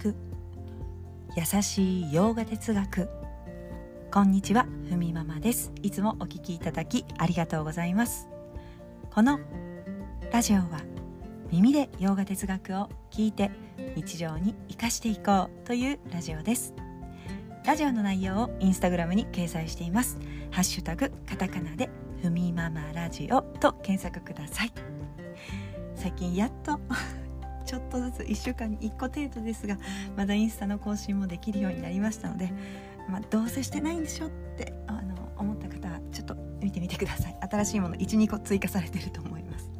[0.00, 0.14] く
[1.36, 3.10] 優しい洋画哲学。
[4.10, 5.72] こんにちはふみママです。
[5.82, 8.26] いつもお聞きいただきありがとうございます。
[9.12, 9.38] この
[10.32, 10.80] ラジオは
[11.52, 13.50] 耳で洋画哲学を聞いて
[13.94, 16.72] 日常に生かしていこうというラジオです。
[17.66, 20.18] ラジオの内容をインスタグラムに掲載しています。
[20.50, 21.90] ハッシュタグカタカナで
[22.22, 24.72] ふみママラジオと検索ください。
[25.94, 26.80] 最近やっと
[27.70, 29.78] ちょっとずつ1週間に1個程度ですが
[30.16, 32.52] まだインスタの更新もできるようになりましたので、
[33.08, 37.36] まあ、どうせしてないんでしょってあの思った方はちょっと見てみてください。
[37.48, 39.70] 新しいもの12個追加されてると思います。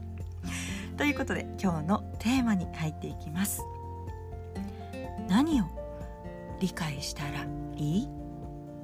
[0.97, 3.61] ということで今日のテーマに入っていきます。
[5.29, 5.65] 何を
[6.61, 7.45] 理解したら
[7.77, 8.09] いい？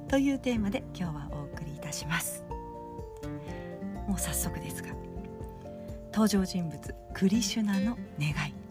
[0.09, 2.43] というテーマで今日はお送りいたします。
[4.05, 4.89] もう早速ですが
[6.11, 8.66] 登場人物クリシュナの願い。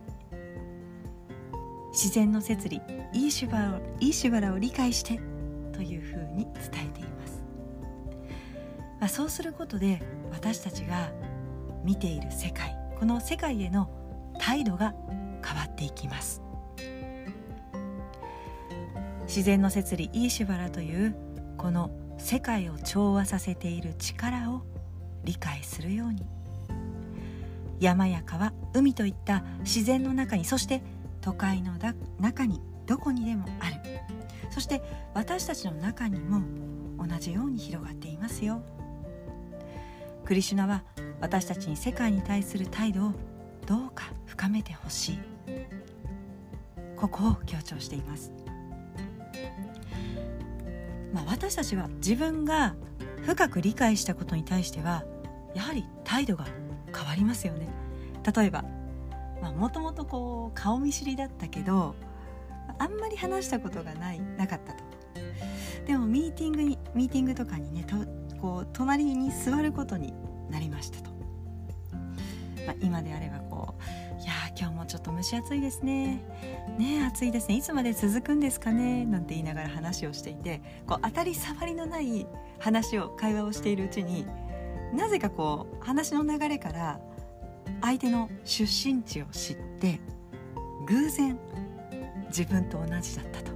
[1.97, 2.83] 自然の摂理
[3.15, 5.19] イーシュバラをイーシュバラを理解して
[5.73, 7.43] というふうに伝えています、
[9.01, 11.11] まあ、そうすることで私たちが
[11.83, 13.89] 見ている世界この世界への
[14.39, 14.95] 態度が
[15.43, 16.43] 変わっていきます。
[19.27, 21.15] 自然の摂理イーシュバラという
[21.57, 24.63] この世界を調和させている力を
[25.25, 26.27] 理解するように。
[27.79, 30.83] 山や川海といった自然の中にそして
[31.27, 31.73] 都会の
[32.21, 33.75] 中にどこにでもある。
[34.49, 34.81] そして
[35.13, 36.41] 私たちの中にも
[37.05, 38.63] 同じように広がっていますよ。
[40.25, 40.85] クリシュナは
[41.21, 43.13] 私たちに世界に対する態度を
[43.67, 45.19] どうか深めてほしい。
[46.97, 48.33] ここを強調しています、
[51.13, 52.75] まあ、私たちは自分が
[53.23, 55.05] 深く理解したことに対しては
[55.55, 56.47] やはり態度が
[56.95, 57.69] 変わりますよね。
[58.35, 58.65] 例えば
[59.43, 61.95] もともとこう顔見知りだったけど
[62.79, 64.85] あんまり話したことがないなかったと。
[65.87, 67.97] でもミーティングにミーティングとかにねと
[68.41, 70.13] こう隣に座ることに
[70.51, 71.11] なりましたと、
[72.67, 73.83] まあ、今であればこう
[74.21, 76.21] 「いや今日もちょっと蒸し暑いですね。
[76.79, 77.57] ね暑いですね。
[77.57, 82.27] いつまで続くんですかね」なんて言いながら話をしていてこう当たり障りのない
[82.59, 84.27] 話を会話をしているうちに
[84.93, 87.01] なぜかこう話の流れから
[87.81, 90.01] 「相手の出身地を知って
[90.87, 91.39] 偶然
[92.29, 93.53] 自分と同じだったと。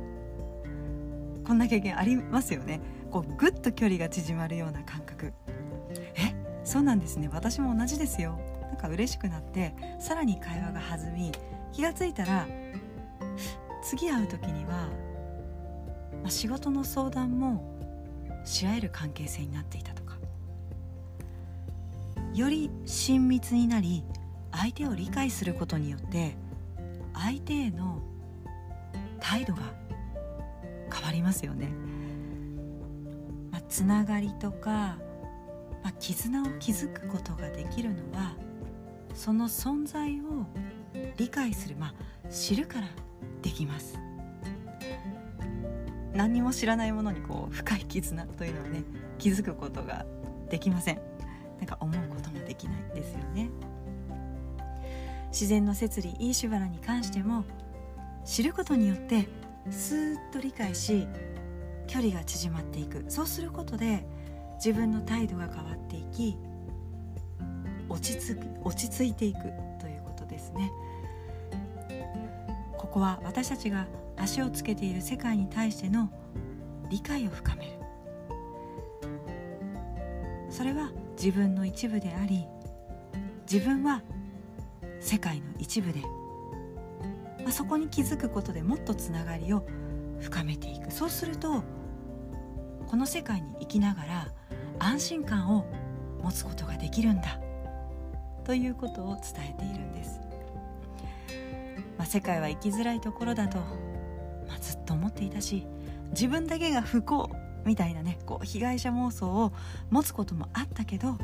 [1.44, 2.80] こんな経験ありますよね。
[3.10, 5.32] こうぐっと距離が縮まるような感覚。
[6.14, 6.34] え
[6.64, 7.28] そうなんですね。
[7.32, 8.38] 私も同じですよ。
[8.68, 11.32] なんか嬉しくなってさらに会話が弾み
[11.72, 12.46] 気がついたら
[13.82, 14.88] 次会う時には、
[16.22, 17.64] まあ、仕事の相談も
[18.44, 19.99] し合える関係性になっていたと。
[22.34, 24.04] より親密になり
[24.52, 26.36] 相手を理解することによって
[27.14, 28.00] 相手への
[29.18, 29.62] 態度が
[30.92, 31.72] 変わりますよね。
[33.50, 34.98] まあ、つながりとか、
[35.82, 38.34] まあ、絆を築くことができるのは
[39.14, 40.46] その存在を
[41.16, 42.88] 理解する、まあ、知るから
[43.42, 43.98] できます。
[46.14, 48.82] 何にも知らないものにこう深い絆というのはね
[49.18, 50.04] 気づくことが
[50.48, 51.09] できません。
[51.60, 53.50] なんか思うこともできないですよね。
[55.30, 57.44] 自然の摂理イーシュバラに関しても
[58.24, 59.28] 知ることによって
[59.70, 61.06] スーッと理解し
[61.86, 63.04] 距離が縮まっていく。
[63.08, 64.04] そうすることで
[64.56, 66.36] 自分の態度が変わっていき
[67.88, 69.38] 落ち着落ち着いていく
[69.80, 70.70] ということですね。
[72.76, 76.10] ここは私たちが足をつけている世界に対しての
[76.88, 77.72] 理解を深める。
[80.50, 80.90] それは
[81.22, 82.46] 自分の一部であり
[83.50, 84.02] 自分は
[85.00, 86.00] 世界の一部で、
[87.42, 89.66] まあ、そこに気づくことでもっとつながりを
[90.18, 90.90] 深めていく。
[90.90, 91.62] そうすると
[92.86, 94.28] この世界に生きながら
[94.78, 95.66] 安心感を
[96.22, 97.38] 持つことができるんだ
[98.44, 100.20] ということを伝えているんです、
[101.98, 103.58] まあ、世界は生きづらいところだと、
[104.48, 105.66] まあ、ずっと思っていたし
[106.12, 107.30] 自分だけが不幸
[107.64, 109.52] みたいなねこう被害者妄想を
[109.90, 111.16] 持つこともあったけど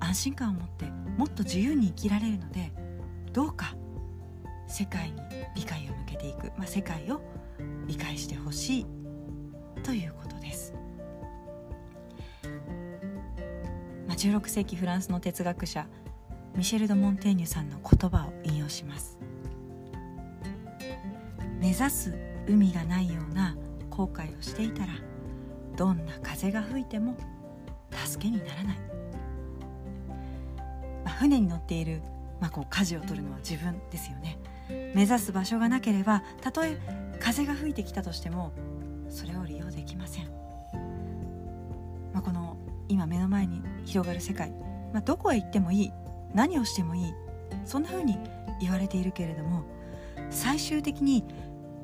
[0.00, 0.86] 安心感を持って
[1.16, 2.72] もっと自由に生きられるので
[3.32, 3.74] どうか
[4.68, 5.20] 世界に
[5.54, 7.20] 理解を向けていく、まあ、世界を
[7.86, 8.86] 理解してほしい。
[9.82, 10.74] ということです、
[14.08, 15.86] まあ、16世紀フランスの哲学者
[16.56, 19.18] ミシェル・ド・モンテーニュさんの言葉を引用します。
[21.60, 22.14] 目指す
[22.48, 23.56] 海がないような
[23.96, 24.88] 後悔をしていたら
[25.76, 27.16] どんな風が吹いても
[28.04, 28.76] 助けにならない、
[31.04, 32.02] まあ、船に乗っている
[32.40, 34.38] まあ、こう舵を取るのは自分ですよね。
[34.94, 36.76] 目指す場所がなければたとえ
[37.20, 38.52] 風が吹いてきたとしても
[39.08, 40.26] それを利用できません、
[42.12, 42.56] まあ、この
[42.88, 44.50] 今目の前に広がる世界、
[44.92, 45.92] まあ、どこへ行ってもいい。
[46.34, 47.14] 何をしてもいい。
[47.64, 48.18] そんな風に
[48.60, 49.64] 言われているけれども
[50.30, 51.24] 最終的に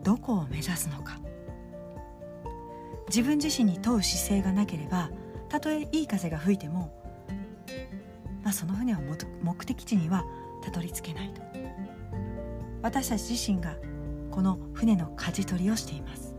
[0.03, 1.22] どこを目指すのか。
[3.15, 5.11] 自分自身に問う姿勢がなければ
[5.51, 6.91] たとえいい風が吹いても、
[8.43, 9.01] まあ、その船は
[9.43, 10.25] 目的地には
[10.65, 11.43] たどり着けないと。
[12.81, 13.77] 私たち自身が
[14.31, 16.35] この船の舵取りをしています。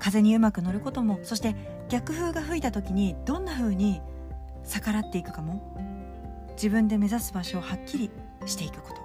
[0.00, 1.54] 風にうまく乗ることもそして
[1.88, 4.02] 逆風が吹いた時にどんな風に
[4.64, 5.76] 逆らっていくかも
[6.56, 8.10] 自分で目指す場所をはっきり
[8.46, 8.96] していくこと。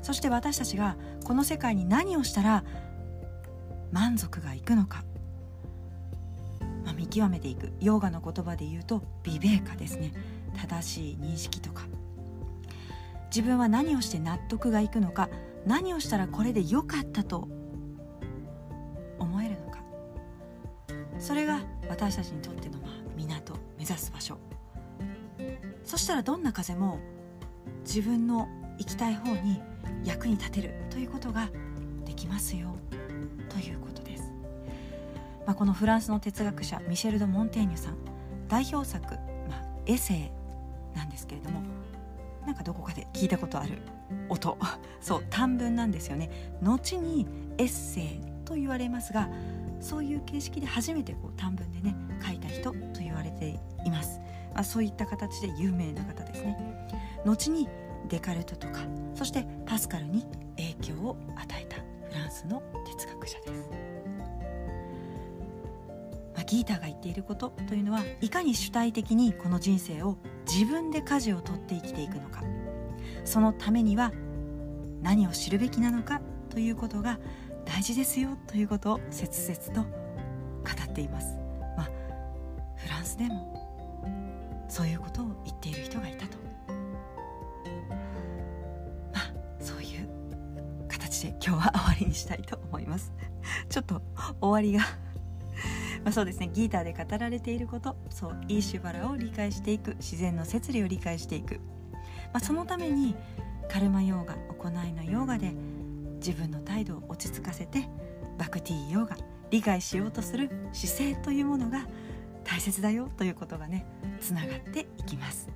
[0.00, 2.62] そして私たちがこの世界に何をしたら
[3.92, 5.04] 満足がいくのか、
[6.84, 7.72] まあ、見極めていく。
[7.80, 10.12] ヨーガの言葉で言うとビベーカですね。
[10.56, 11.86] 正しい認識とか。
[13.30, 15.28] 自分は何をして納得がいくのか
[15.66, 17.48] 何をしたらこれで良かったと
[19.18, 19.78] 思えるのか。
[21.18, 24.38] それが私たちにとってのまあ港目指す場所。
[25.84, 26.98] そしたらどんな風も
[27.80, 28.48] 自分の
[28.78, 29.60] 行きたい方に
[30.04, 31.50] 役に立てるということが
[32.04, 32.76] できますよ。
[33.48, 34.32] ということです、
[35.46, 37.96] まあ、このフランスの哲学者ミシェル・ド・モンテーニュさん
[38.48, 39.14] 代表作、
[39.48, 40.30] まあ、エセイ
[40.96, 41.62] なんですけれども
[42.46, 43.78] なんかどこかで聞いたことある
[44.30, 44.56] 音。
[45.02, 46.30] そう短文なんですよね。
[46.62, 47.26] 後に
[47.58, 49.28] エッセイと言われますが
[49.80, 51.94] そういう形式で初めてこう短文でね
[52.26, 54.18] 書いた人と言われています、
[54.54, 56.56] まあ、そういった形で有名な方ですね。
[57.26, 57.68] 後に
[58.08, 58.80] デカルトとか
[59.14, 60.26] そしてパスカルに
[60.56, 61.77] 影響を与えた。
[62.38, 63.52] スの哲学者です、
[66.34, 72.42] まあ、ギーターが言っていることというのはいかに主体的にこの人生を自分で舵を取って生きていくのか。
[73.24, 74.12] そのためには
[75.02, 77.18] 何を知るべきなのかということが
[77.64, 79.88] 大事ですよということを切々と語
[80.90, 81.36] っています。
[81.76, 81.90] まあ、
[82.76, 83.54] フランスでも
[84.68, 85.26] そういうことを
[91.48, 93.10] 今日は終わりにしたいと思います。
[93.70, 94.02] ちょっと
[94.38, 94.84] 終わりが。
[96.04, 96.50] ま、そうですね。
[96.52, 97.96] ギーターで語られていること。
[98.10, 99.94] そうイーシュバラを理解していく。
[99.96, 101.60] 自然の摂理を理解していく、ま
[102.34, 103.16] あ、そのために
[103.70, 105.54] カルマヨーガ行いのヨーガで
[106.16, 107.88] 自分の態度を落ち着かせて
[108.36, 109.16] バクティヨーガ
[109.50, 110.50] 理解しようとする。
[110.72, 111.86] 姿勢というものが
[112.44, 113.86] 大切だよということがね
[114.20, 115.48] つながっていきます。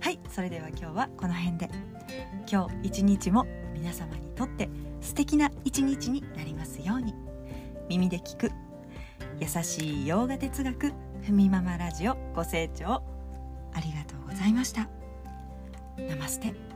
[0.00, 0.18] はい。
[0.30, 1.98] それでは今日はこの辺で。
[2.50, 3.46] 今日一日も
[3.78, 4.68] 皆様にとって
[5.00, 7.14] 素敵な一日になりますように。
[7.88, 8.50] 耳で聞く
[9.40, 10.92] 優しい洋画哲学
[11.22, 13.02] ふみママラジオご清聴
[13.72, 14.88] ありがとうございました。
[15.96, 16.67] ナマステ。